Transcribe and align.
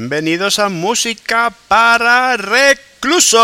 Bienvenidos 0.00 0.58
a 0.58 0.70
Música 0.70 1.52
para 1.68 2.34
Reclusos. 2.38 3.36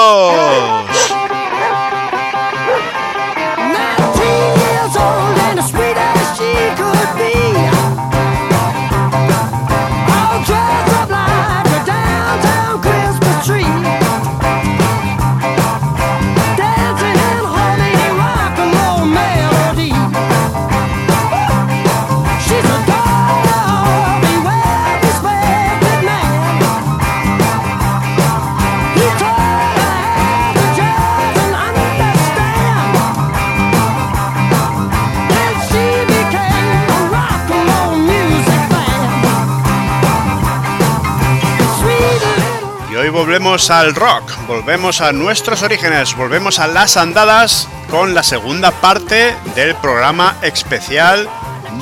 Volvemos 43.37 43.69
al 43.69 43.95
rock, 43.95 44.33
volvemos 44.47 45.03
a 45.03 45.13
nuestros 45.13 45.63
orígenes, 45.63 46.17
volvemos 46.17 46.59
a 46.59 46.67
las 46.67 46.97
andadas 46.97 47.69
con 47.91 48.15
la 48.15 48.23
segunda 48.23 48.71
parte 48.71 49.37
del 49.55 49.75
programa 49.75 50.37
especial 50.41 51.29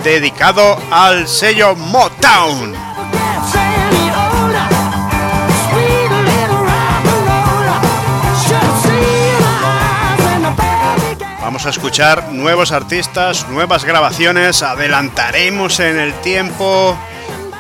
dedicado 0.02 0.76
al 0.90 1.28
sello 1.28 1.76
Motown. 1.76 2.74
Vamos 11.40 11.66
a 11.66 11.70
escuchar 11.70 12.32
nuevos 12.32 12.72
artistas, 12.72 13.48
nuevas 13.48 13.84
grabaciones, 13.84 14.64
adelantaremos 14.64 15.78
en 15.78 16.00
el 16.00 16.14
tiempo 16.14 16.98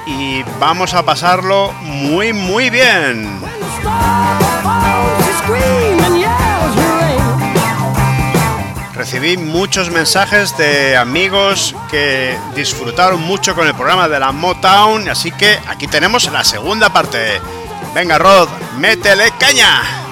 y 0.04 0.42
vamos 0.58 0.94
a 0.94 1.04
pasarlo 1.04 1.72
muy 1.84 2.32
muy 2.32 2.70
bien. 2.70 3.43
Recibí 8.94 9.36
muchos 9.36 9.90
mensajes 9.90 10.56
de 10.56 10.96
amigos 10.96 11.76
que 11.90 12.38
disfrutaron 12.54 13.20
mucho 13.20 13.54
con 13.54 13.66
el 13.66 13.74
programa 13.74 14.08
de 14.08 14.18
la 14.18 14.32
Motown, 14.32 15.08
así 15.08 15.30
que 15.30 15.58
aquí 15.68 15.86
tenemos 15.86 16.30
la 16.32 16.42
segunda 16.42 16.90
parte. 16.90 17.40
Venga 17.94 18.18
Rod, 18.18 18.48
métele 18.78 19.30
caña. 19.38 20.03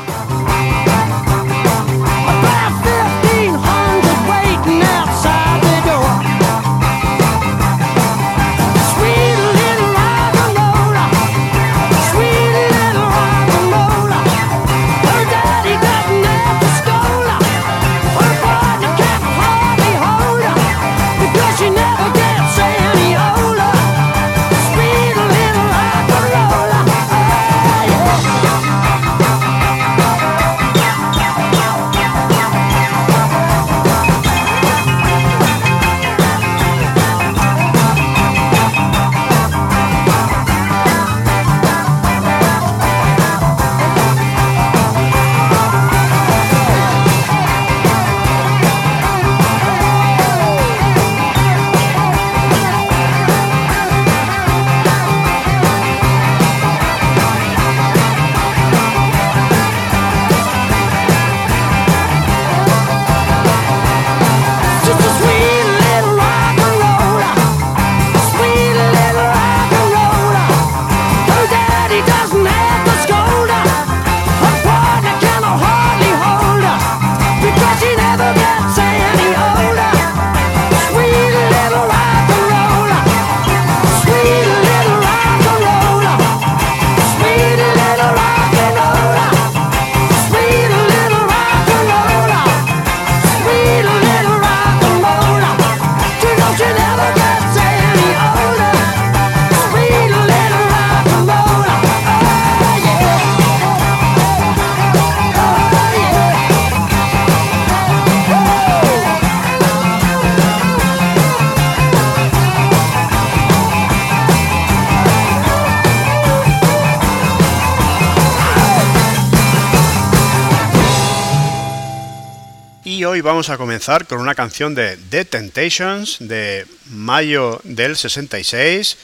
Vamos 123.32 123.48
a 123.48 123.56
comenzar 123.56 124.06
con 124.06 124.20
una 124.20 124.34
canción 124.34 124.75
de 124.75 124.98
The 125.09 125.25
Temptations 125.25 126.19
de 126.20 126.66
mayo 126.91 127.62
del 127.65 127.97
66, 127.97 128.98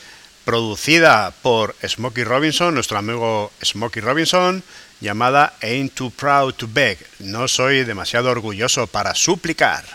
producida 0.44 1.32
por 1.40 1.74
Smokey 1.82 2.24
Robinson, 2.24 2.74
nuestro 2.74 2.98
amigo 2.98 3.50
Smokey 3.64 4.02
Robinson, 4.02 4.62
llamada 5.00 5.54
Ain't 5.62 5.94
Too 5.94 6.10
Proud 6.10 6.52
to 6.56 6.68
Beg. 6.70 6.98
No 7.20 7.48
soy 7.48 7.84
demasiado 7.84 8.30
orgulloso 8.30 8.86
para 8.86 9.14
suplicar. 9.14 9.86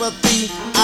much 0.00 0.79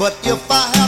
But 0.00 0.16
if 0.24 0.50
I 0.50 0.79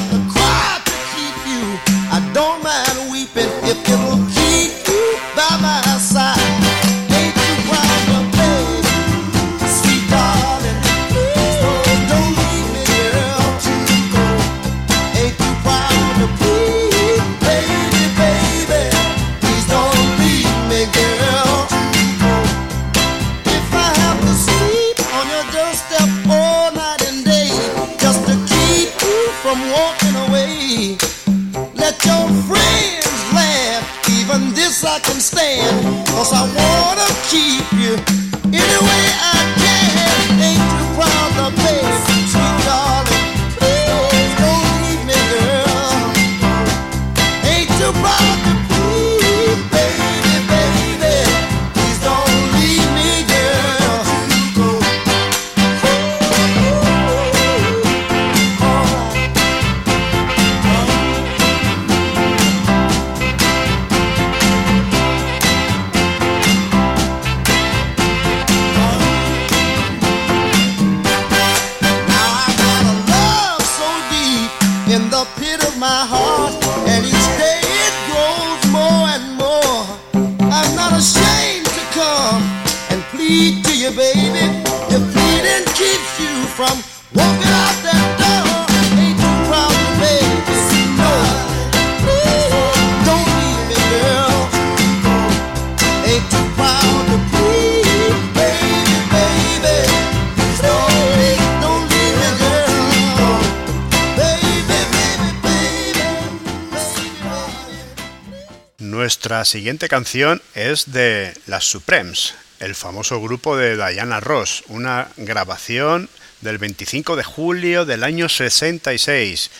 La 109.32 109.46
siguiente 109.46 109.88
canción 109.88 110.42
es 110.54 110.92
de 110.92 111.32
Las 111.46 111.64
Supremes, 111.64 112.34
el 112.60 112.74
famoso 112.74 113.18
grupo 113.18 113.56
de 113.56 113.76
Diana 113.76 114.20
Ross, 114.20 114.62
una 114.68 115.08
grabación 115.16 116.10
del 116.42 116.58
25 116.58 117.16
de 117.16 117.24
julio 117.24 117.86
del 117.86 118.04
año 118.04 118.28
66, 118.28 119.50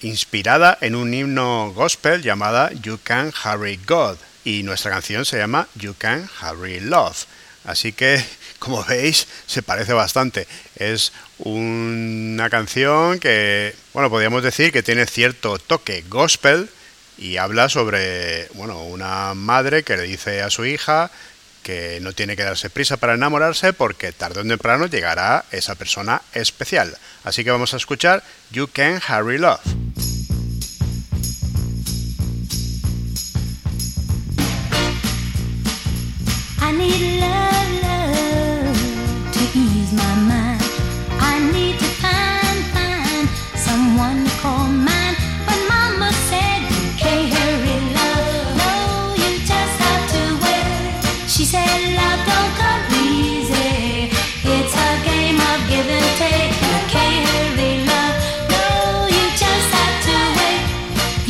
inspirada 0.00 0.78
en 0.80 0.94
un 0.94 1.12
himno 1.12 1.70
gospel 1.74 2.22
llamada 2.22 2.72
You 2.72 2.98
Can 3.02 3.30
Hurry 3.44 3.78
God, 3.86 4.16
y 4.42 4.62
nuestra 4.62 4.90
canción 4.90 5.26
se 5.26 5.36
llama 5.36 5.68
You 5.74 5.94
Can 5.98 6.26
Hurry 6.40 6.80
Love. 6.80 7.26
Así 7.64 7.92
que, 7.92 8.24
como 8.58 8.82
veis, 8.84 9.28
se 9.46 9.62
parece 9.62 9.92
bastante. 9.92 10.48
Es 10.76 11.12
una 11.36 12.48
canción 12.48 13.18
que, 13.18 13.76
bueno, 13.92 14.08
podríamos 14.08 14.42
decir 14.42 14.72
que 14.72 14.82
tiene 14.82 15.04
cierto 15.04 15.58
toque 15.58 16.04
gospel, 16.08 16.70
y 17.20 17.36
habla 17.36 17.68
sobre 17.68 18.48
bueno, 18.54 18.82
una 18.82 19.34
madre 19.34 19.82
que 19.84 19.96
le 19.96 20.04
dice 20.04 20.42
a 20.42 20.50
su 20.50 20.64
hija 20.64 21.10
que 21.62 21.98
no 22.00 22.14
tiene 22.14 22.36
que 22.36 22.42
darse 22.42 22.70
prisa 22.70 22.96
para 22.96 23.14
enamorarse 23.14 23.74
porque 23.74 24.12
tarde 24.12 24.40
o 24.40 24.44
temprano 24.44 24.86
llegará 24.86 25.44
esa 25.50 25.74
persona 25.74 26.22
especial. 26.32 26.96
Así 27.22 27.44
que 27.44 27.50
vamos 27.50 27.74
a 27.74 27.76
escuchar 27.76 28.24
You 28.50 28.68
Can 28.72 29.00
Harry 29.06 29.38
Love. 29.38 29.60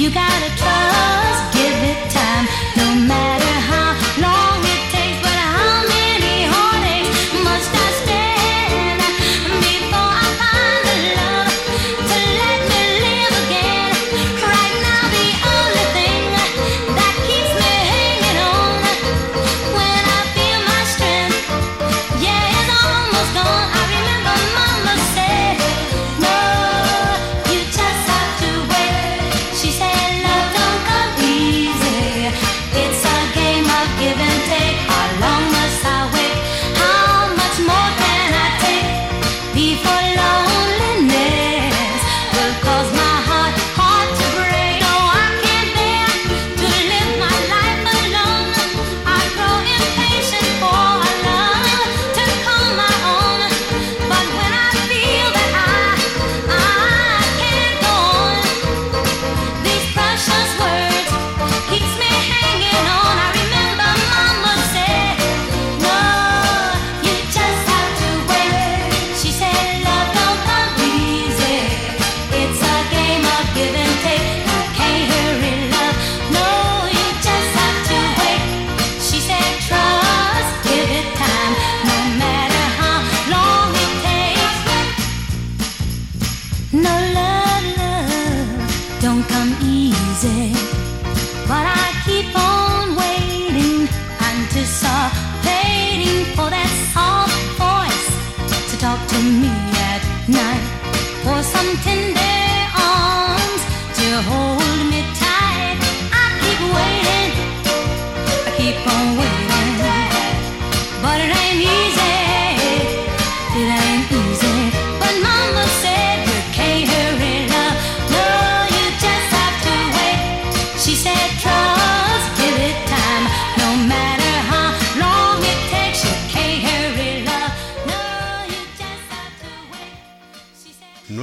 You 0.00 0.08
gotta 0.08 0.56
try. 0.56 0.99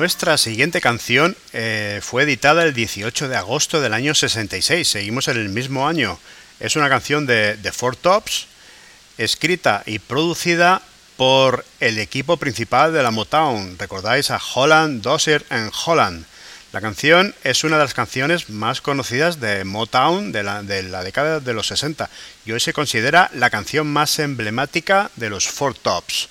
Nuestra 0.07 0.37
siguiente 0.37 0.79
canción 0.79 1.35
eh, 1.51 1.99
fue 2.01 2.23
editada 2.23 2.63
el 2.63 2.73
18 2.73 3.27
de 3.27 3.35
agosto 3.35 3.81
del 3.81 3.91
año 3.91 4.15
66, 4.15 4.87
seguimos 4.87 5.27
en 5.27 5.35
el 5.35 5.49
mismo 5.49 5.85
año. 5.85 6.17
Es 6.61 6.77
una 6.77 6.87
canción 6.87 7.25
de 7.25 7.57
The 7.61 7.73
Four 7.73 7.97
Tops, 7.97 8.47
escrita 9.17 9.83
y 9.85 9.99
producida 9.99 10.81
por 11.17 11.65
el 11.81 11.99
equipo 11.99 12.37
principal 12.37 12.93
de 12.93 13.03
la 13.03 13.11
Motown. 13.11 13.77
¿Recordáis 13.77 14.31
a 14.31 14.39
Holland, 14.55 15.01
Dozier 15.01 15.45
and 15.49 15.73
Holland? 15.85 16.25
La 16.71 16.79
canción 16.79 17.35
es 17.43 17.65
una 17.65 17.75
de 17.75 17.83
las 17.83 17.93
canciones 17.93 18.49
más 18.49 18.79
conocidas 18.79 19.41
de 19.41 19.65
Motown 19.65 20.31
de 20.31 20.41
la, 20.41 20.63
de 20.63 20.83
la 20.83 21.03
década 21.03 21.41
de 21.41 21.53
los 21.53 21.67
60 21.67 22.09
y 22.45 22.53
hoy 22.53 22.61
se 22.61 22.71
considera 22.71 23.29
la 23.33 23.49
canción 23.49 23.87
más 23.87 24.19
emblemática 24.19 25.11
de 25.17 25.29
los 25.29 25.49
Four 25.49 25.75
Tops. 25.77 26.29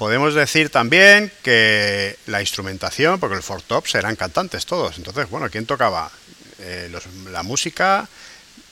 Podemos 0.00 0.32
decir 0.32 0.70
también 0.70 1.30
que 1.42 2.16
la 2.24 2.40
instrumentación, 2.40 3.20
porque 3.20 3.36
los 3.36 3.44
Four 3.44 3.60
Tops 3.60 3.96
eran 3.96 4.16
cantantes 4.16 4.64
todos, 4.64 4.96
entonces, 4.96 5.28
bueno, 5.28 5.50
¿quién 5.50 5.66
tocaba? 5.66 6.10
Eh, 6.58 6.90
la 7.30 7.42
música 7.42 8.08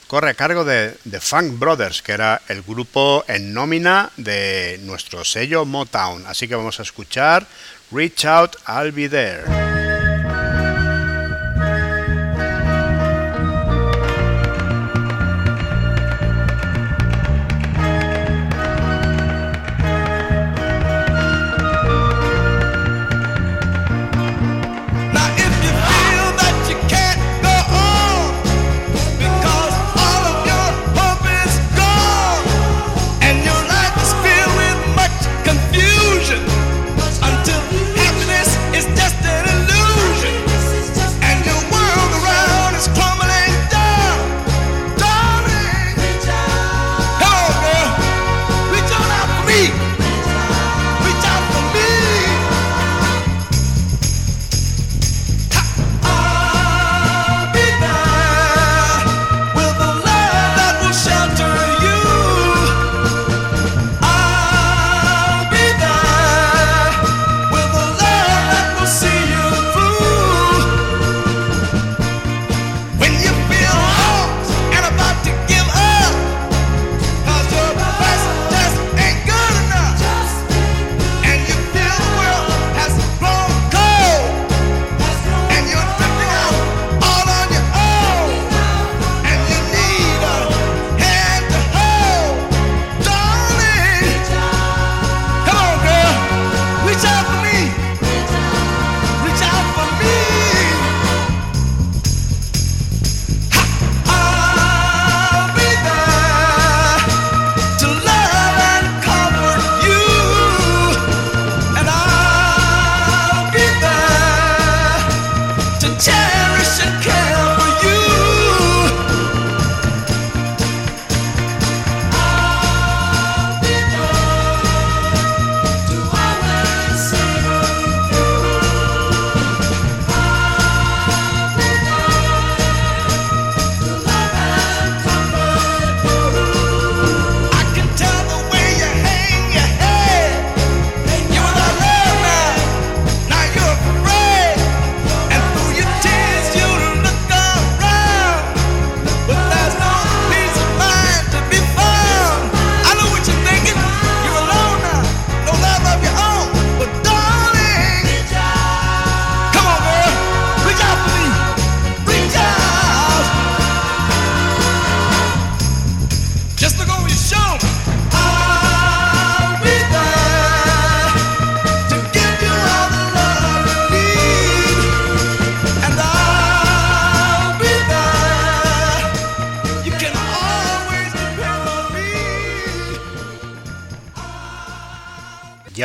corre 0.07 0.31
a 0.31 0.33
cargo 0.33 0.65
de 0.65 0.97
The 1.07 1.19
Funk 1.19 1.59
Brothers, 1.59 2.01
que 2.01 2.13
era 2.13 2.41
el 2.47 2.63
grupo 2.63 3.25
en 3.27 3.53
nómina 3.53 4.09
de 4.17 4.79
nuestro 4.81 5.23
sello 5.23 5.65
Motown. 5.65 6.25
Así 6.25 6.47
que 6.47 6.55
vamos 6.55 6.79
a 6.79 6.81
escuchar 6.81 7.45
Reach 7.91 8.25
Out, 8.25 8.55
I'll 8.67 8.91
Be 8.91 9.07
There. 9.07 9.88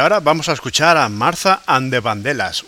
Ahora 0.05 0.21
vamos 0.21 0.51
a 0.51 0.53
escuchar 0.53 0.99
a 0.99 1.09
Martha 1.09 1.63
and 1.65 1.95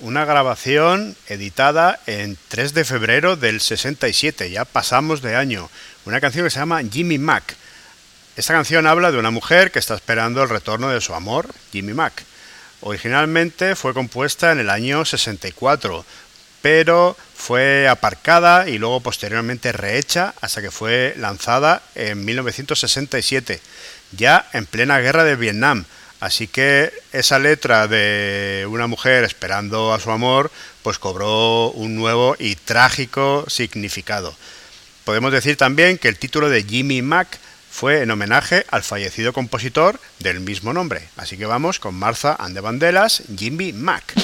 una 0.00 0.24
grabación 0.24 1.14
editada 1.28 2.00
en 2.06 2.38
3 2.48 2.72
de 2.72 2.86
febrero 2.86 3.36
del 3.36 3.60
67, 3.60 4.50
ya 4.50 4.64
pasamos 4.64 5.20
de 5.20 5.36
año, 5.36 5.68
una 6.06 6.18
canción 6.22 6.46
que 6.46 6.50
se 6.50 6.60
llama 6.60 6.80
Jimmy 6.90 7.18
Mac. 7.18 7.54
Esta 8.36 8.54
canción 8.54 8.86
habla 8.86 9.12
de 9.12 9.18
una 9.18 9.30
mujer 9.30 9.70
que 9.70 9.78
está 9.78 9.94
esperando 9.94 10.42
el 10.42 10.48
retorno 10.48 10.88
de 10.88 11.02
su 11.02 11.12
amor, 11.12 11.50
Jimmy 11.72 11.92
Mac. 11.92 12.24
Originalmente 12.80 13.76
fue 13.76 13.92
compuesta 13.92 14.50
en 14.52 14.60
el 14.60 14.70
año 14.70 15.04
64, 15.04 16.06
pero 16.62 17.18
fue 17.34 17.86
aparcada 17.86 18.66
y 18.66 18.78
luego 18.78 19.00
posteriormente 19.00 19.72
rehecha 19.72 20.32
hasta 20.40 20.62
que 20.62 20.70
fue 20.70 21.12
lanzada 21.18 21.82
en 21.96 22.24
1967, 22.24 23.60
ya 24.12 24.48
en 24.54 24.64
plena 24.64 25.00
guerra 25.00 25.24
de 25.24 25.36
Vietnam 25.36 25.84
Así 26.20 26.46
que 26.46 26.92
esa 27.12 27.38
letra 27.38 27.88
de 27.88 28.66
una 28.68 28.86
mujer 28.86 29.24
esperando 29.24 29.92
a 29.92 30.00
su 30.00 30.10
amor, 30.10 30.50
pues 30.82 30.98
cobró 30.98 31.70
un 31.70 31.94
nuevo 31.94 32.36
y 32.38 32.54
trágico 32.54 33.44
significado. 33.48 34.34
Podemos 35.04 35.30
decir 35.32 35.56
también 35.56 35.98
que 35.98 36.08
el 36.08 36.18
título 36.18 36.48
de 36.48 36.64
Jimmy 36.64 37.02
Mac 37.02 37.38
fue 37.70 38.02
en 38.02 38.10
homenaje 38.10 38.64
al 38.70 38.82
fallecido 38.82 39.32
compositor 39.32 40.00
del 40.18 40.40
mismo 40.40 40.72
nombre. 40.72 41.08
Así 41.16 41.36
que 41.36 41.44
vamos 41.44 41.78
con 41.78 41.94
Martha 41.94 42.34
and 42.38 42.54
the 42.54 42.60
Vandellas, 42.60 43.22
Jimmy 43.36 43.72
Mac. 43.72 44.14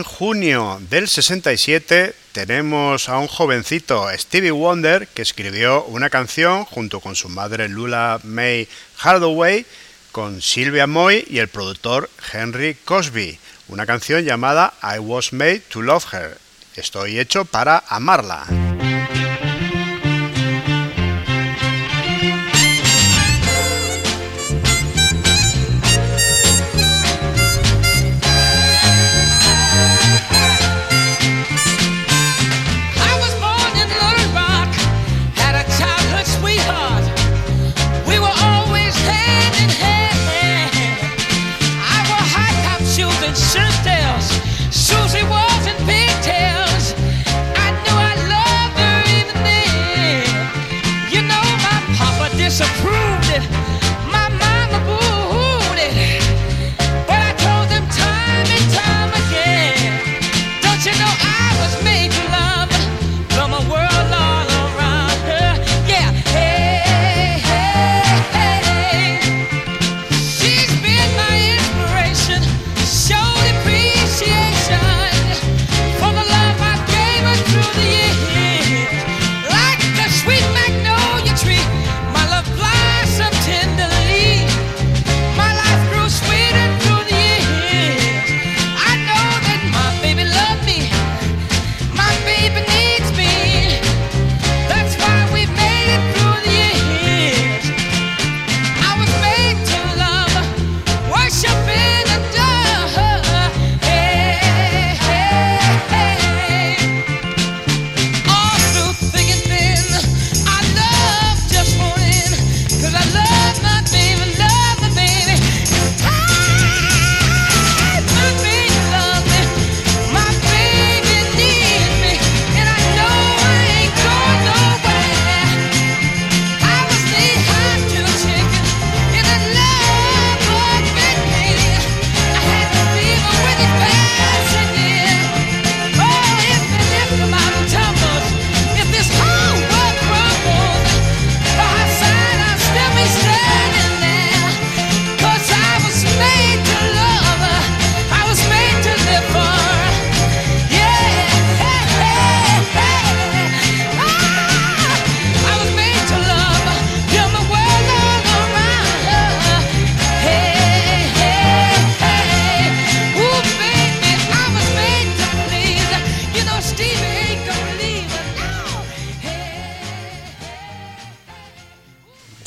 En 0.00 0.04
junio 0.04 0.80
del 0.88 1.08
67 1.08 2.14
tenemos 2.32 3.10
a 3.10 3.18
un 3.18 3.26
jovencito, 3.26 4.08
Stevie 4.16 4.50
Wonder, 4.50 5.06
que 5.06 5.20
escribió 5.20 5.84
una 5.84 6.08
canción 6.08 6.64
junto 6.64 7.00
con 7.00 7.16
su 7.16 7.28
madre 7.28 7.68
Lula 7.68 8.18
May 8.24 8.66
Hardaway, 8.96 9.66
con 10.10 10.40
Sylvia 10.40 10.86
Moy 10.86 11.26
y 11.28 11.38
el 11.38 11.48
productor 11.48 12.08
Henry 12.32 12.76
Cosby, 12.82 13.38
una 13.68 13.84
canción 13.84 14.24
llamada 14.24 14.72
I 14.82 15.00
Was 15.00 15.34
Made 15.34 15.60
to 15.68 15.82
Love 15.82 16.14
Her. 16.14 16.38
Estoy 16.76 17.18
hecho 17.18 17.44
para 17.44 17.84
amarla. 17.86 18.69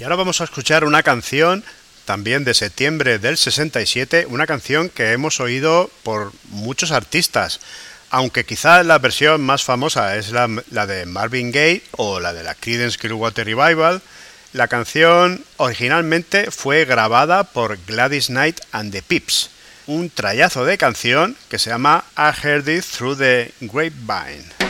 Vamos 0.10 0.42
a 0.42 0.44
escuchar 0.44 0.84
una 0.84 1.02
canción 1.02 1.64
también 2.06 2.44
de 2.44 2.54
septiembre 2.54 3.18
del 3.18 3.38
67, 3.38 4.28
una 4.30 4.46
canción 4.46 4.90
que 4.90 5.12
hemos 5.12 5.40
oído 5.40 5.90
por 6.04 6.34
muchos 6.50 6.92
artistas, 6.92 7.60
aunque 8.10 8.46
quizá 8.46 8.84
la 8.84 9.00
versión 9.00 9.42
más 9.42 9.64
famosa 9.64 10.16
es 10.18 10.32
la, 10.32 10.48
de 10.86 11.06
Marvin 11.06 11.52
Gaye 11.52 11.84
o 11.92 12.20
la 12.20 12.34
de 12.34 12.44
la 12.44 12.54
Creedence 12.54 12.98
Clearwater 12.98 13.46
Revival. 13.46 14.02
La 14.52 14.68
canción 14.68 15.44
originalmente 15.58 16.52
fue 16.52 16.86
grabada 16.86 17.46
por 17.46 17.80
Gladys 17.88 18.28
Knight 18.28 18.60
and 18.72 18.92
the 18.92 19.02
Pips, 19.02 19.50
un 19.88 20.12
trayazo 20.12 20.64
de 20.66 20.78
canción 20.78 21.36
que 21.50 21.58
se 21.58 21.72
llama 21.72 22.06
I 22.16 22.32
Heard 22.46 22.68
It 22.68 22.86
Through 22.86 23.18
the 23.18 23.52
Grapevine. 23.62 24.63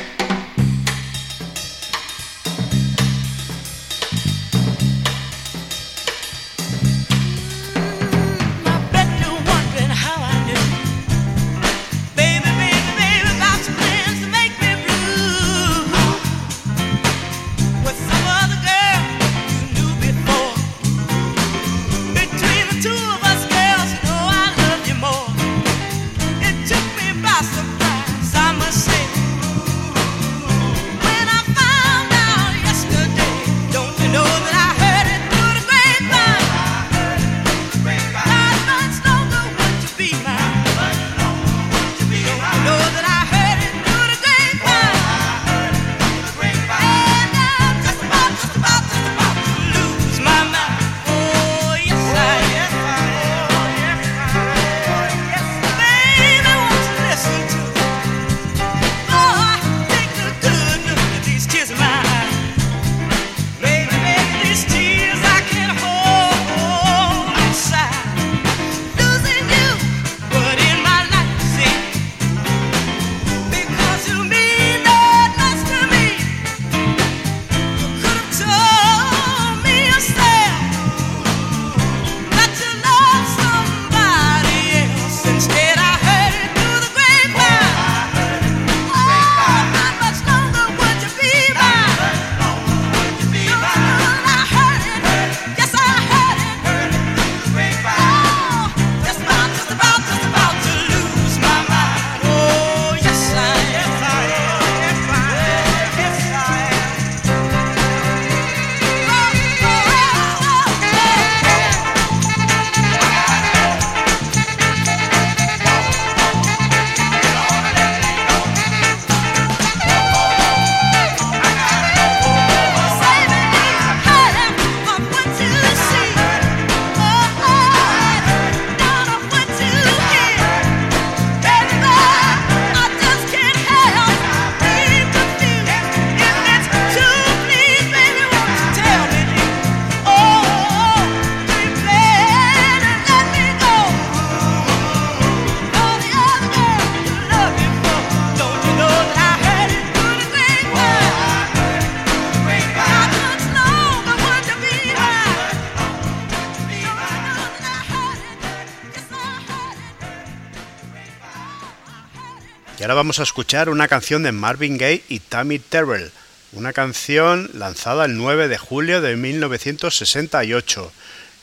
Y 162.80 162.82
ahora 162.82 162.96
vamos 162.96 163.20
a 163.20 163.24
escuchar 163.24 163.70
una 163.70 163.88
canción 163.88 164.24
de 164.24 164.32
Marvin 164.32 164.80
Gaye 164.80 165.04
y 165.08 165.20
Tammy 165.20 165.60
Terrell, 165.60 166.12
una 166.54 166.74
canción 166.74 167.52
lanzada 167.54 168.06
el 168.06 168.18
9 168.18 168.48
de 168.48 168.58
julio 168.58 169.00
de 169.00 169.16
1968, 169.16 170.92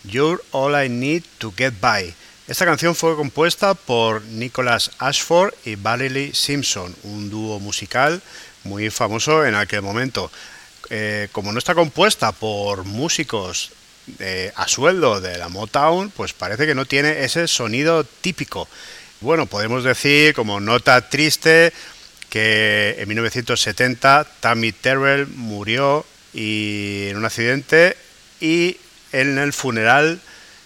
You're 0.04 0.42
All 0.50 0.84
I 0.84 0.88
Need 0.88 1.22
to 1.38 1.54
Get 1.56 1.74
By. 1.80 2.12
Esta 2.48 2.64
canción 2.64 2.96
fue 2.96 3.14
compuesta 3.14 3.74
por 3.74 4.22
Nicholas 4.22 4.90
Ashford 4.98 5.54
y 5.64 5.76
Valerie 5.76 6.34
Simpson, 6.34 6.96
un 7.04 7.30
dúo 7.30 7.60
musical 7.60 8.20
muy 8.64 8.90
famoso 8.90 9.46
en 9.46 9.54
aquel 9.54 9.82
momento. 9.82 10.32
Eh, 10.90 11.28
como 11.30 11.52
no 11.52 11.60
está 11.60 11.76
compuesta 11.76 12.32
por 12.32 12.84
músicos 12.84 13.70
a 14.56 14.66
sueldo 14.66 15.20
de 15.20 15.38
la 15.38 15.48
Motown, 15.48 16.10
pues 16.10 16.32
parece 16.32 16.66
que 16.66 16.74
no 16.74 16.86
tiene 16.86 17.24
ese 17.24 17.46
sonido 17.46 18.02
típico. 18.02 18.66
Bueno, 19.20 19.46
podemos 19.46 19.84
decir 19.84 20.34
como 20.34 20.60
nota 20.60 21.08
triste 21.10 21.72
que 22.30 22.96
en 22.98 23.08
1970 23.08 24.26
Tammy 24.40 24.72
Terrell 24.72 25.26
murió 25.28 26.06
en 26.32 27.16
un 27.16 27.24
accidente 27.24 27.96
y 28.40 28.78
en 29.12 29.36
el 29.38 29.52
funeral 29.52 30.20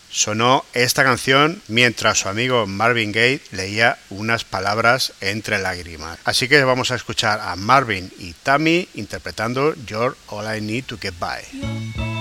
sonó 0.08 0.64
esta 0.72 1.02
canción 1.02 1.60
mientras 1.66 2.20
su 2.20 2.28
amigo 2.28 2.68
Marvin 2.68 3.10
Gaye 3.10 3.40
leía 3.50 3.98
unas 4.10 4.44
palabras 4.44 5.12
entre 5.20 5.58
lágrimas. 5.58 6.20
Así 6.24 6.46
que 6.46 6.62
vamos 6.62 6.92
a 6.92 6.94
escuchar 6.94 7.40
a 7.40 7.56
Marvin 7.56 8.12
y 8.18 8.34
Tammy 8.34 8.88
interpretando 8.94 9.74
You're 9.86 10.14
All 10.28 10.56
I 10.56 10.60
Need 10.60 10.84
to 10.84 10.98
Get 10.98 11.14
By. 11.18 12.13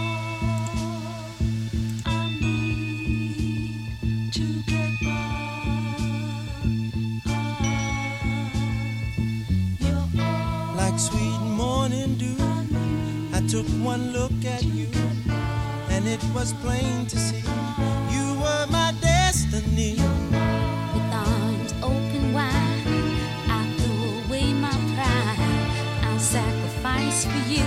Like 10.93 11.01
sweet 11.01 11.39
morning 11.41 12.13
dew, 12.19 12.37
I 13.33 13.41
took 13.47 13.65
one 13.81 14.13
look 14.13 14.45
at 14.45 14.63
you, 14.63 14.87
and 15.89 16.07
it 16.07 16.23
was 16.35 16.53
plain 16.61 17.07
to 17.07 17.17
see 17.17 17.41
you 18.11 18.39
were 18.39 18.67
my 18.69 18.93
destiny. 19.01 19.95
With 20.93 21.09
arms 21.11 21.73
open 21.81 22.31
wide, 22.31 22.83
I 23.49 23.65
threw 23.79 24.21
away 24.27 24.53
my 24.53 24.69
pride. 24.93 25.39
I'll 26.03 26.19
sacrifice 26.19 27.25
for 27.25 27.41
you, 27.49 27.65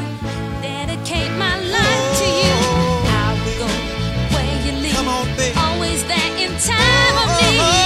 dedicate 0.62 1.32
my 1.32 1.58
life 1.66 2.06
oh, 2.06 2.20
to 2.20 2.28
you. 2.44 2.56
Oh, 2.62 3.10
I'll 3.22 3.38
go 3.58 3.66
where 4.36 4.54
you 4.64 4.72
lead, 4.82 5.56
always 5.58 6.06
there 6.06 6.32
in 6.38 6.52
time 6.62 7.16
of 7.18 7.26
oh, 7.26 7.50
need. 7.50 7.58
Uh-huh. 7.58 7.85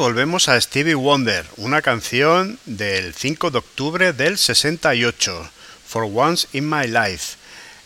Volvemos 0.00 0.48
a 0.48 0.58
Stevie 0.58 0.94
Wonder, 0.94 1.44
una 1.58 1.82
canción 1.82 2.58
del 2.64 3.12
5 3.12 3.50
de 3.50 3.58
octubre 3.58 4.12
del 4.14 4.38
68, 4.38 5.50
For 5.86 6.04
Once 6.10 6.48
in 6.54 6.70
My 6.70 6.86
Life. 6.86 7.36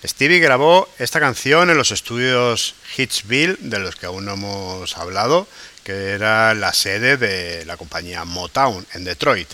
Stevie 0.07 0.39
grabó 0.39 0.89
esta 1.01 1.19
canción 1.19 1.71
en 1.71 1.77
los 1.77 1.91
estudios 1.91 2.77
Hitsville, 2.97 3.57
de 3.59 3.81
los 3.81 3.97
que 3.97 4.07
aún 4.07 4.27
no 4.27 4.35
hemos 4.35 4.97
hablado, 4.97 5.49
que 5.83 6.11
era 6.11 6.55
la 6.55 6.73
sede 6.73 7.17
de 7.17 7.65
la 7.65 7.77
compañía 7.77 8.25
Motown 8.25 8.87
en 8.95 9.03
Detroit. 9.03 9.49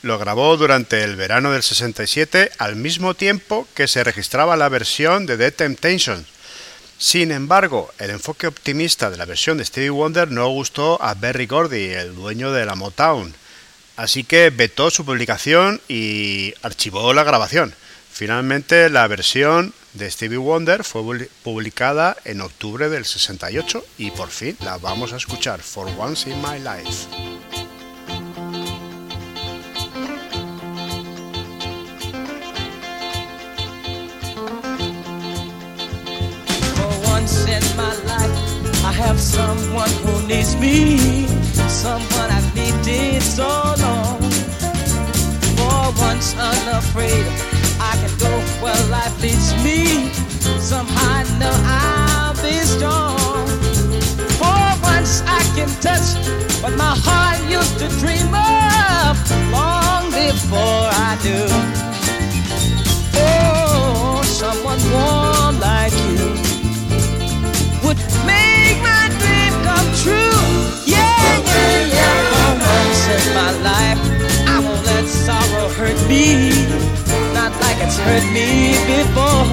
Lo 0.00 0.18
grabó 0.18 0.56
durante 0.56 1.04
el 1.04 1.16
verano 1.16 1.52
del 1.52 1.62
67 1.62 2.50
al 2.56 2.76
mismo 2.76 3.12
tiempo 3.12 3.68
que 3.74 3.88
se 3.88 4.02
registraba 4.02 4.56
la 4.56 4.70
versión 4.70 5.26
de 5.26 5.36
The 5.36 5.50
Temptations, 5.50 6.24
sin 7.04 7.32
embargo, 7.32 7.92
el 7.98 8.08
enfoque 8.08 8.46
optimista 8.46 9.10
de 9.10 9.18
la 9.18 9.26
versión 9.26 9.58
de 9.58 9.64
Stevie 9.66 9.90
Wonder 9.90 10.30
no 10.30 10.48
gustó 10.48 10.96
a 11.02 11.12
Berry 11.12 11.44
Gordy, 11.44 11.90
el 11.90 12.14
dueño 12.14 12.50
de 12.50 12.64
la 12.64 12.76
Motown, 12.76 13.34
así 13.96 14.24
que 14.24 14.48
vetó 14.48 14.88
su 14.88 15.04
publicación 15.04 15.82
y 15.86 16.54
archivó 16.62 17.12
la 17.12 17.22
grabación. 17.22 17.74
Finalmente, 18.10 18.88
la 18.88 19.06
versión 19.06 19.74
de 19.92 20.10
Stevie 20.10 20.38
Wonder 20.38 20.82
fue 20.82 21.28
publicada 21.42 22.16
en 22.24 22.40
octubre 22.40 22.88
del 22.88 23.04
68 23.04 23.84
y 23.98 24.10
por 24.12 24.30
fin 24.30 24.56
la 24.60 24.78
vamos 24.78 25.12
a 25.12 25.18
escuchar, 25.18 25.60
For 25.60 25.86
Once 25.98 26.30
in 26.30 26.40
My 26.40 26.58
Life. 26.58 27.53
Have 39.06 39.20
someone 39.20 39.90
who 40.04 40.26
needs 40.26 40.56
me, 40.56 41.26
someone 41.68 42.30
I've 42.30 42.54
needed 42.54 43.22
so 43.22 43.48
long. 43.84 44.20
For 45.56 45.80
once 46.00 46.34
unafraid, 46.38 47.26
I 47.80 47.92
can 48.00 48.14
go 48.18 48.32
where 48.62 48.82
life 48.88 49.14
leads 49.20 49.52
me. 49.62 50.08
Somehow 50.58 51.18
I 51.18 51.22
know 51.40 51.56
I'll 51.80 52.34
be 52.42 52.56
strong. 52.74 53.46
For 54.40 54.64
once 54.82 55.22
I 55.26 55.42
can 55.56 55.68
touch 55.86 56.08
what 56.62 56.74
my 56.76 56.94
heart 57.06 57.40
used 57.50 57.78
to 57.80 57.88
dream 58.00 58.30
of 58.32 59.14
long 59.52 60.04
before 60.10 60.86
I 61.08 61.18
do. 61.22 61.40
Oh, 63.16 64.22
someone 64.24 64.80
warm 64.92 65.23
make 68.26 68.78
my 68.82 69.04
dream 69.20 69.52
come 69.66 69.88
true. 70.02 70.38
Yeah, 70.86 71.00
yeah, 71.50 71.96
yeah. 71.96 72.36
Oh, 72.38 72.52
once 72.60 73.02
in 73.16 73.24
my 73.40 73.50
life, 73.70 74.00
I 74.46 74.56
won't 74.64 74.82
let 74.86 75.06
sorrow 75.06 75.68
hurt 75.78 75.98
me, 76.08 76.50
not 77.32 77.52
like 77.64 77.78
it's 77.84 77.98
hurt 77.98 78.26
me 78.32 78.76
before. 78.86 79.44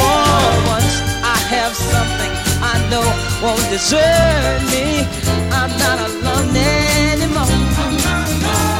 Oh, 0.00 0.50
once 0.74 0.94
I 1.22 1.38
have 1.54 1.74
something 1.74 2.32
I 2.62 2.74
know 2.90 3.06
won't 3.42 3.64
desert 3.70 4.60
me, 4.72 5.04
I'm 5.52 5.72
not 5.84 5.98
alone 6.08 6.54
anymore. 6.56 7.54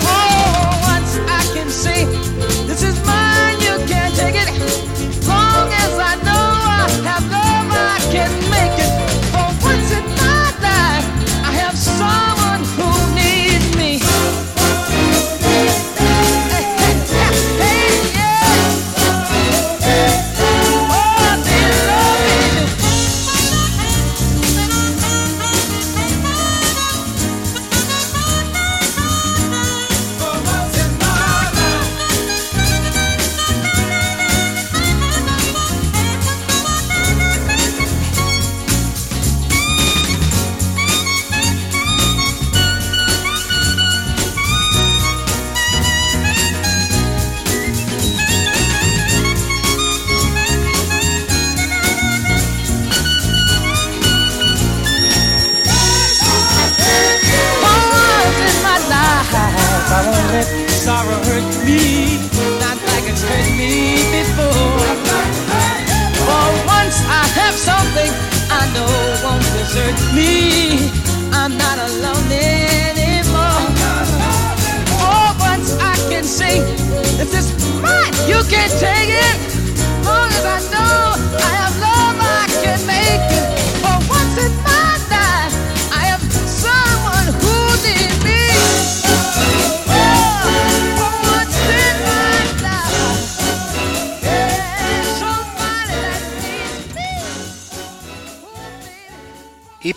Oh, 0.07 0.71
once 0.93 1.13
I 1.29 1.43
can 1.55 1.69
say 1.71 2.05
this 2.67 2.83
is. 2.83 2.94
Can 8.15 8.31
make 8.49 8.79
it. 8.79 8.93
For 9.33 9.49
once 9.67 9.91
in 9.91 10.07
my 10.23 10.47
life, 10.63 11.07
I 11.43 11.53
have 11.63 11.77
someone 11.77 12.63
who 12.77 12.94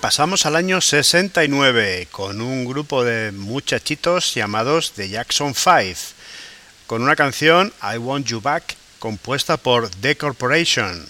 pasamos 0.07 0.45
al 0.45 0.55
año 0.55 0.79
69 0.79 2.07
con 2.11 2.39
un 2.39 2.63
grupo 2.63 3.03
de 3.03 3.33
muchachitos 3.33 4.33
llamados 4.33 4.93
The 4.93 5.09
Jackson 5.09 5.53
5, 5.53 6.13
con 6.87 7.01
una 7.01 7.17
canción 7.17 7.73
I 7.83 7.97
Want 7.97 8.25
You 8.25 8.39
Back 8.39 8.77
compuesta 8.99 9.57
por 9.57 9.89
The 9.89 10.15
Corporation. 10.15 11.05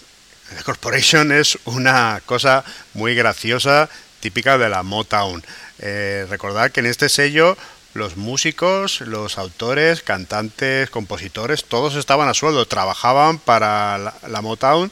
The 0.56 0.64
Corporation 0.64 1.30
es 1.30 1.56
una 1.64 2.20
cosa 2.26 2.64
muy 2.94 3.14
graciosa, 3.14 3.88
típica 4.18 4.58
de 4.58 4.68
la 4.68 4.82
Motown. 4.82 5.44
Eh, 5.78 6.26
recordad 6.28 6.72
que 6.72 6.80
en 6.80 6.86
este 6.86 7.08
sello 7.08 7.56
los 7.94 8.16
músicos, 8.16 9.02
los 9.02 9.38
autores, 9.38 10.02
cantantes, 10.02 10.90
compositores, 10.90 11.64
todos 11.66 11.94
estaban 11.94 12.28
a 12.28 12.34
sueldo, 12.34 12.66
trabajaban 12.66 13.38
para 13.38 13.96
la, 13.96 14.14
la 14.26 14.42
Motown 14.42 14.90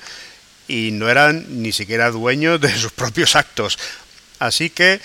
y 0.68 0.90
no 0.92 1.08
eran 1.08 1.62
ni 1.62 1.72
siquiera 1.72 2.10
dueños 2.10 2.60
de 2.60 2.74
sus 2.76 2.92
propios 2.92 3.36
actos. 3.36 3.78
Así 4.38 4.70
que 4.70 5.00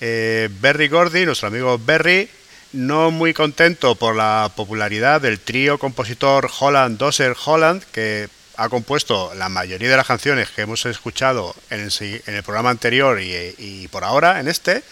eh, 0.00 0.48
Berry 0.60 0.88
Gordy, 0.88 1.24
nuestro 1.24 1.48
amigo 1.48 1.78
Berry, 1.78 2.28
no 2.72 3.10
muy 3.10 3.32
contento 3.32 3.94
por 3.94 4.16
la 4.16 4.50
popularidad 4.54 5.20
del 5.20 5.40
trío 5.40 5.78
compositor 5.78 6.50
Holland 6.58 6.98
Dosser 6.98 7.36
Holland, 7.44 7.82
que 7.92 8.28
ha 8.56 8.68
compuesto 8.68 9.32
la 9.34 9.48
mayoría 9.48 9.90
de 9.90 9.96
las 9.96 10.06
canciones 10.06 10.50
que 10.50 10.62
hemos 10.62 10.84
escuchado 10.86 11.54
en 11.70 11.88
el, 12.26 12.42
programa 12.42 12.70
anterior 12.70 13.20
y, 13.20 13.54
y 13.58 13.88
por 13.88 14.04
ahora 14.04 14.40
en 14.40 14.48
este, 14.48 14.82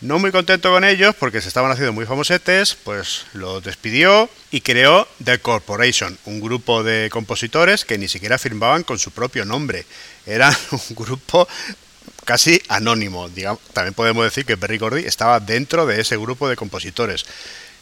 no 0.00 0.18
muy 0.18 0.32
contento 0.32 0.70
con 0.70 0.84
ellos 0.84 1.14
porque 1.14 1.40
se 1.40 1.48
estaban 1.48 1.70
haciendo 1.70 1.92
muy 1.92 2.06
famosetes, 2.06 2.74
pues 2.74 3.26
los 3.34 3.62
despidió 3.62 4.30
y 4.50 4.62
creó 4.62 5.06
The 5.22 5.38
Corporation, 5.40 6.16
un 6.24 6.40
grupo 6.40 6.82
de 6.82 7.10
compositores 7.10 7.84
que 7.84 7.98
ni 7.98 8.08
siquiera 8.08 8.38
firmaban 8.38 8.82
con 8.82 8.98
su 8.98 9.10
propio 9.10 9.44
nombre. 9.44 9.84
Eran 10.24 10.54
un 10.70 10.96
grupo 10.96 11.46
casi 12.24 12.62
anónimo. 12.68 13.30
También 13.72 13.94
podemos 13.94 14.24
decir 14.24 14.46
que 14.46 14.56
Berry 14.56 14.78
Gordy 14.78 15.04
estaba 15.04 15.38
dentro 15.38 15.84
de 15.86 16.00
ese 16.00 16.16
grupo 16.16 16.48
de 16.48 16.56
compositores. 16.56 17.26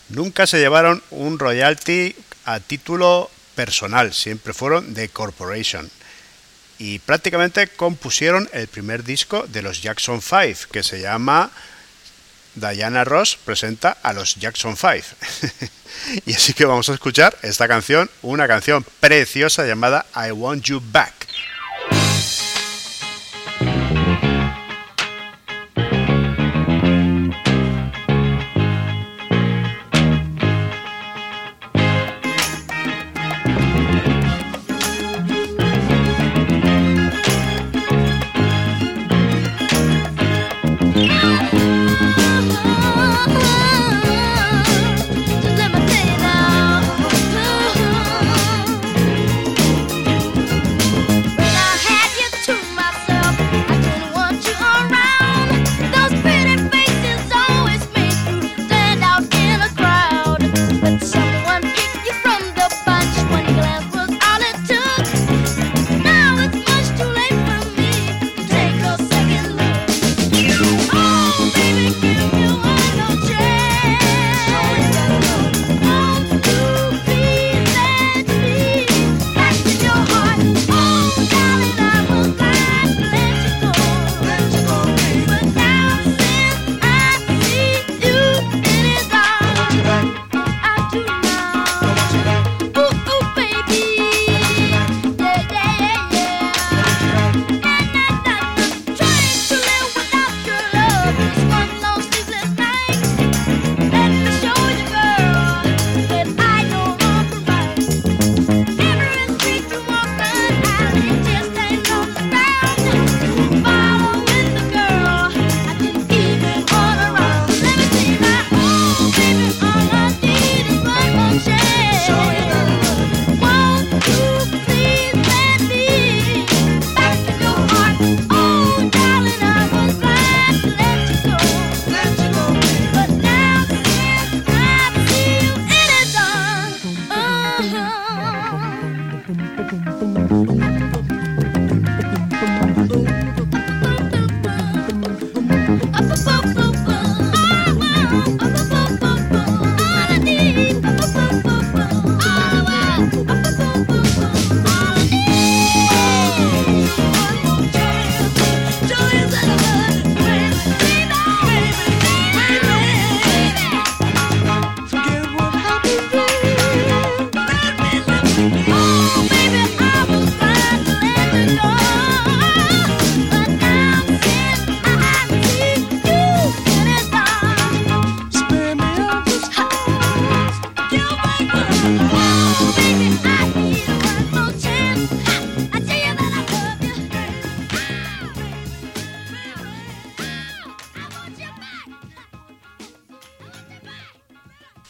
Nunca 0.08 0.46
se 0.46 0.58
llevaron 0.58 1.02
un 1.10 1.38
royalty 1.38 2.16
a 2.44 2.60
título 2.60 3.30
personal, 3.54 4.14
siempre 4.14 4.52
fueron 4.52 4.94
The 4.94 5.08
Corporation 5.10 5.90
y 6.78 7.00
prácticamente 7.00 7.66
compusieron 7.66 8.48
el 8.52 8.68
primer 8.68 9.04
disco 9.04 9.44
de 9.48 9.62
los 9.62 9.82
Jackson 9.82 10.22
5, 10.22 10.70
que 10.70 10.82
se 10.82 11.00
llama 11.00 11.50
Diana 12.60 13.04
Ross 13.04 13.38
presenta 13.44 13.96
a 14.02 14.12
los 14.12 14.36
Jackson 14.36 14.76
5. 14.76 14.92
y 16.26 16.34
así 16.34 16.54
que 16.54 16.64
vamos 16.64 16.88
a 16.88 16.94
escuchar 16.94 17.36
esta 17.42 17.68
canción, 17.68 18.10
una 18.22 18.46
canción 18.46 18.84
preciosa 19.00 19.66
llamada 19.66 20.06
I 20.14 20.32
Want 20.32 20.64
You 20.64 20.82
Back. 20.92 21.14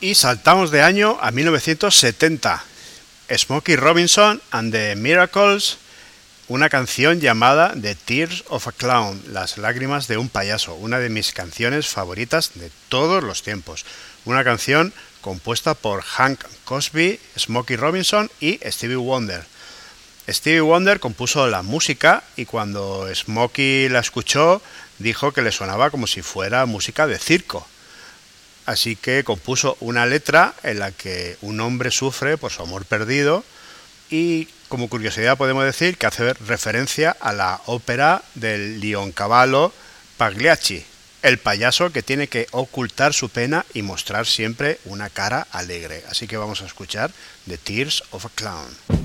Y 0.09 0.15
saltamos 0.15 0.71
de 0.71 0.81
año 0.81 1.19
a 1.21 1.31
1970. 1.33 2.65
Smokey 3.31 3.77
Robinson 3.77 4.41
and 4.51 4.73
the 4.73 4.97
Miracles, 4.97 5.77
una 6.49 6.71
canción 6.71 7.21
llamada 7.21 7.75
The 7.79 7.95
Tears 7.95 8.43
of 8.49 8.69
a 8.69 8.73
Clown, 8.73 9.23
las 9.31 9.59
lágrimas 9.59 10.09
de 10.09 10.17
un 10.17 10.31
payaso, 10.31 10.77
una 10.77 10.99
de 10.99 11.11
mis 11.11 11.35
canciones 11.35 11.89
favoritas 11.89 12.53
de 12.55 12.71
todos 12.89 13.23
los 13.23 13.43
tiempos. 13.43 13.85
Una 14.25 14.45
canción 14.45 14.95
compuesta 15.21 15.75
por 15.75 16.01
Hank 16.01 16.43
Cosby, 16.65 17.21
Smokey 17.37 17.77
Robinson 17.77 18.31
y 18.41 18.61
Stevie 18.65 18.97
Wonder. 18.97 19.45
Stevie 20.27 20.63
Wonder 20.63 21.01
compuso 21.01 21.47
la 21.49 21.61
música 21.61 22.25
y 22.35 22.47
cuando 22.47 23.07
Smokey 23.15 23.91
la 23.91 23.99
escuchó 23.99 24.63
dijo 24.99 25.33
que 25.33 25.43
le 25.43 25.53
sonaba 25.53 25.91
como 25.91 26.07
si 26.07 26.23
fuera 26.23 26.65
música 26.65 27.07
de 27.07 27.19
circo 27.19 27.69
así 28.69 28.97
que 28.97 29.25
compuso 29.25 29.79
una 29.81 30.05
letra 30.05 30.55
en 30.63 30.79
la 30.79 30.93
que 30.93 31.39
un 31.41 31.59
hombre 31.61 31.91
sufre 31.91 32.37
por 32.37 32.53
su 32.53 32.61
amor 32.61 32.85
perdido 32.85 33.43
y 34.11 34.47
como 34.69 34.91
curiosidad 34.91 35.39
podemos 35.39 35.65
decir 35.65 35.97
que 35.97 36.07
hace 36.07 36.35
referencia 36.35 37.17
a 37.19 37.33
la 37.33 37.63
ópera 37.65 38.23
del 38.35 38.79
Leoncavallo 38.79 39.73
Pagliacci, 40.19 40.85
el 41.23 41.39
payaso 41.39 41.93
que 41.93 42.03
tiene 42.03 42.29
que 42.29 42.47
ocultar 42.51 43.15
su 43.15 43.31
pena 43.31 43.65
y 43.73 43.81
mostrar 43.81 44.27
siempre 44.27 44.79
una 44.85 45.09
cara 45.09 45.47
alegre. 45.51 46.05
Así 46.11 46.29
que 46.29 46.37
vamos 46.37 46.61
a 46.61 46.67
escuchar 46.67 47.11
The 47.49 47.57
Tears 47.57 48.05
of 48.11 48.27
a 48.27 48.29
Clown. 48.35 48.98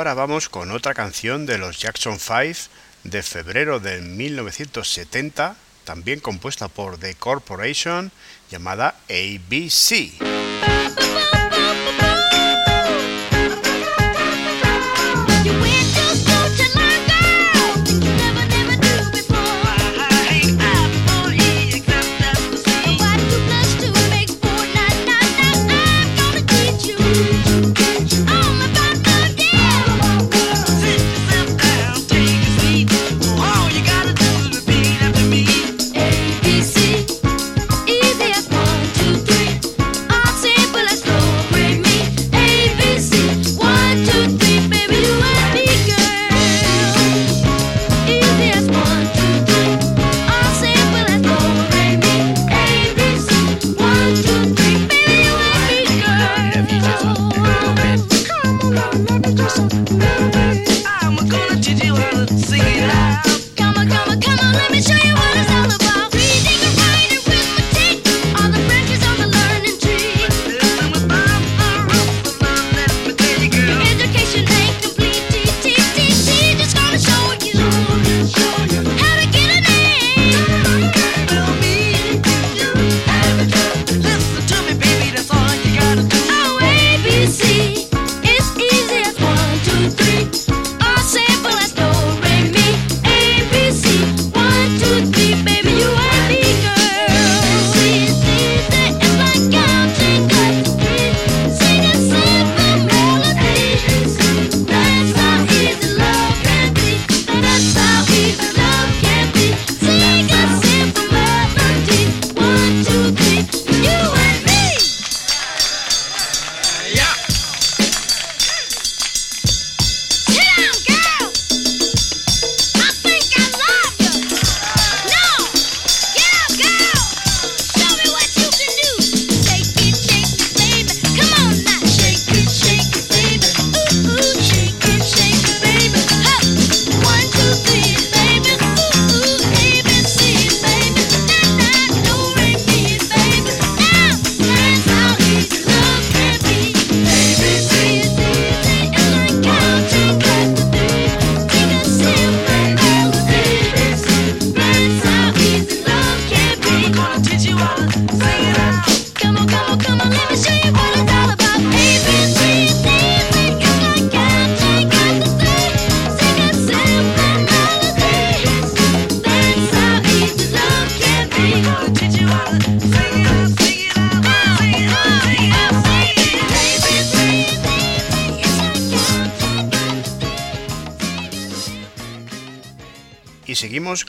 Ahora 0.00 0.14
vamos 0.14 0.48
con 0.48 0.70
otra 0.70 0.94
canción 0.94 1.44
de 1.44 1.58
los 1.58 1.78
Jackson 1.78 2.18
5 2.18 2.70
de 3.04 3.22
febrero 3.22 3.80
de 3.80 4.00
1970, 4.00 5.56
también 5.84 6.20
compuesta 6.20 6.68
por 6.68 6.96
The 6.96 7.16
Corporation, 7.16 8.10
llamada 8.50 8.94
ABC. 9.10 10.29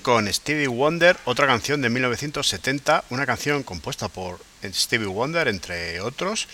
Con 0.03 0.31
Stevie 0.31 0.67
Wonder, 0.67 1.17
otra 1.25 1.47
canción 1.47 1.81
de 1.81 1.89
1970, 1.89 3.03
una 3.09 3.25
canción 3.25 3.63
compuesta 3.63 4.09
por 4.09 4.39
Stevie 4.63 5.07
Wonder, 5.07 5.47
entre 5.47 5.99
otros, 6.01 6.47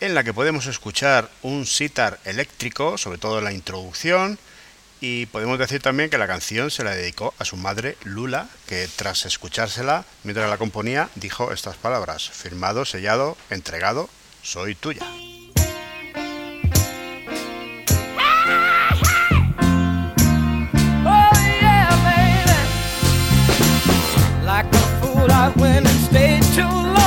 en 0.00 0.14
la 0.14 0.24
que 0.24 0.34
podemos 0.34 0.66
escuchar 0.66 1.30
un 1.40 1.64
sitar 1.64 2.20
eléctrico, 2.26 2.98
sobre 2.98 3.16
todo 3.16 3.38
en 3.38 3.44
la 3.44 3.52
introducción, 3.54 4.38
y 5.00 5.24
podemos 5.26 5.58
decir 5.58 5.80
también 5.80 6.10
que 6.10 6.18
la 6.18 6.26
canción 6.26 6.70
se 6.70 6.84
la 6.84 6.94
dedicó 6.94 7.32
a 7.38 7.46
su 7.46 7.56
madre 7.56 7.96
Lula, 8.04 8.50
que 8.66 8.86
tras 8.94 9.24
escuchársela 9.24 10.04
mientras 10.22 10.50
la 10.50 10.58
componía 10.58 11.08
dijo 11.14 11.52
estas 11.52 11.76
palabras, 11.76 12.28
firmado, 12.28 12.84
sellado, 12.84 13.38
entregado, 13.48 14.10
soy 14.42 14.74
tuya. 14.74 15.06
too 26.60 26.66
long. 26.68 26.99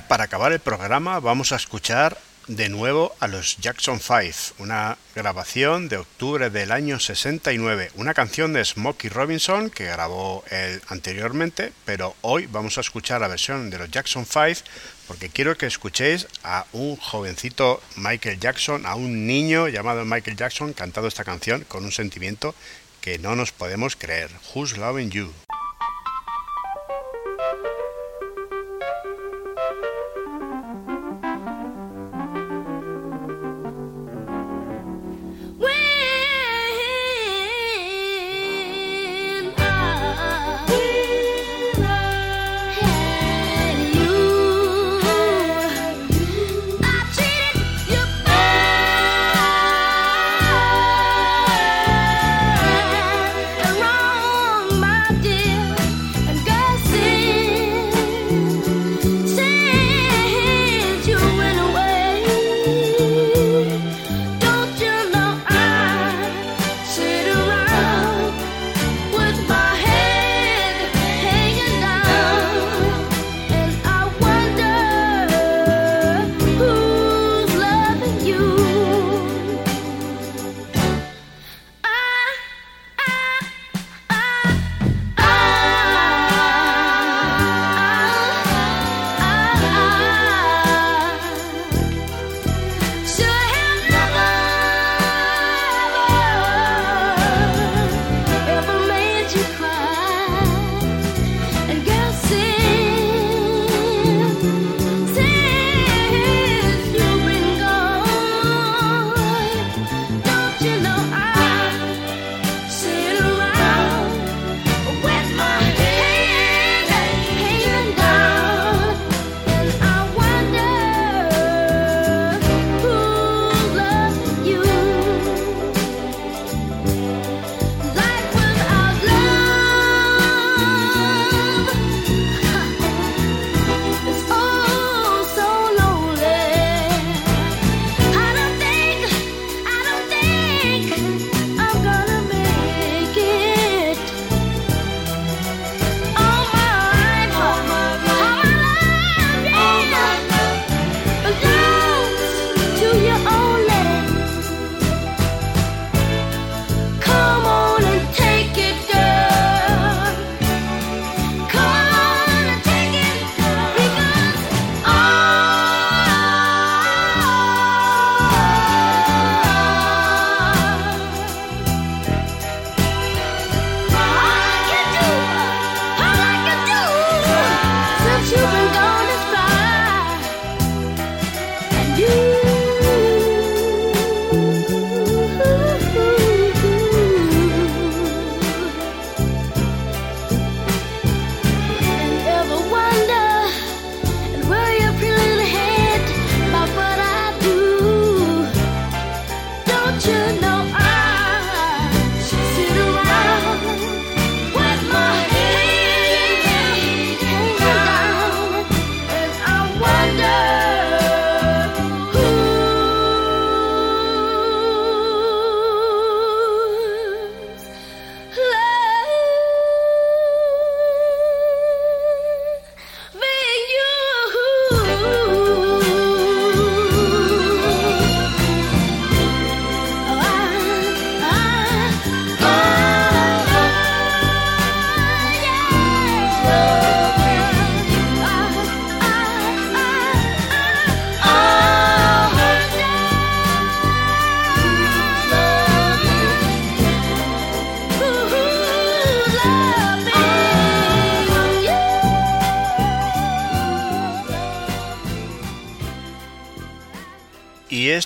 Para 0.00 0.24
acabar 0.24 0.52
el 0.52 0.60
programa 0.60 1.20
vamos 1.20 1.52
a 1.52 1.56
escuchar 1.56 2.16
de 2.46 2.70
nuevo 2.70 3.14
a 3.20 3.28
los 3.28 3.58
Jackson 3.58 4.00
5, 4.00 4.54
una 4.58 4.96
grabación 5.14 5.88
de 5.88 5.98
octubre 5.98 6.48
del 6.48 6.72
año 6.72 6.98
69, 6.98 7.90
una 7.96 8.14
canción 8.14 8.54
de 8.54 8.64
Smokey 8.64 9.10
Robinson 9.10 9.68
que 9.68 9.84
grabó 9.84 10.44
él 10.50 10.80
anteriormente, 10.88 11.72
pero 11.84 12.16
hoy 12.22 12.46
vamos 12.46 12.78
a 12.78 12.80
escuchar 12.80 13.20
la 13.20 13.28
versión 13.28 13.68
de 13.68 13.78
los 13.78 13.90
Jackson 13.90 14.24
5 14.24 14.62
porque 15.06 15.28
quiero 15.28 15.58
que 15.58 15.66
escuchéis 15.66 16.26
a 16.42 16.64
un 16.72 16.96
jovencito 16.96 17.82
Michael 17.96 18.40
Jackson, 18.40 18.86
a 18.86 18.94
un 18.94 19.26
niño 19.26 19.68
llamado 19.68 20.06
Michael 20.06 20.38
Jackson 20.38 20.72
cantando 20.72 21.08
esta 21.08 21.24
canción 21.24 21.64
con 21.64 21.84
un 21.84 21.92
sentimiento 21.92 22.54
que 23.02 23.18
no 23.18 23.36
nos 23.36 23.52
podemos 23.52 23.94
creer. 23.94 24.30
Who's 24.54 24.78
Loving 24.78 25.10
You? 25.10 25.32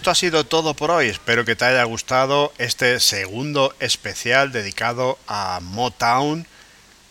Esto 0.07 0.13
ha 0.13 0.15
sido 0.15 0.47
todo 0.47 0.75
por 0.75 0.93
hoy. 0.93 1.09
Espero 1.09 1.45
que 1.45 1.57
te 1.57 1.65
haya 1.65 1.83
gustado 1.83 2.53
este 2.59 3.01
segundo 3.01 3.75
especial 3.81 4.53
dedicado 4.53 5.19
a 5.27 5.59
Motown, 5.61 6.47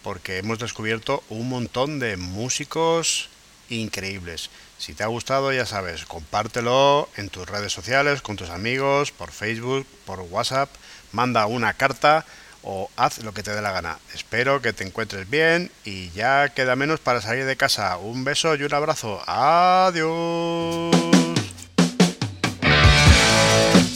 porque 0.02 0.38
hemos 0.38 0.60
descubierto 0.60 1.22
un 1.28 1.50
montón 1.50 2.00
de 2.00 2.16
músicos 2.16 3.28
increíbles. 3.68 4.50
Si 4.78 4.94
te 4.94 5.04
ha 5.04 5.08
gustado, 5.08 5.52
ya 5.52 5.66
sabes, 5.66 6.06
compártelo 6.06 7.10
en 7.18 7.28
tus 7.28 7.50
redes 7.50 7.74
sociales, 7.74 8.22
con 8.22 8.38
tus 8.38 8.50
amigos, 8.50 9.12
por 9.12 9.34
Facebook, 9.34 9.86
por 10.06 10.22
WhatsApp, 10.22 10.70
manda 11.12 11.48
una 11.48 11.74
carta 11.74 12.26
o 12.64 12.90
haz 12.96 13.18
lo 13.26 13.34
que 13.34 13.44
te 13.44 13.54
dé 13.54 13.62
la 13.62 13.74
gana. 13.74 14.00
Espero 14.14 14.62
que 14.62 14.72
te 14.72 14.86
encuentres 14.86 15.30
bien 15.30 15.70
y 15.84 16.12
ya 16.12 16.48
queda 16.48 16.78
menos 16.78 17.02
para 17.02 17.20
salir 17.20 17.44
de 17.44 17.58
casa. 17.58 17.98
Un 17.98 18.24
beso 18.24 18.56
y 18.56 18.64
un 18.64 18.74
abrazo. 18.74 19.22
Adiós. 19.28 21.25
Bye. 23.36 23.95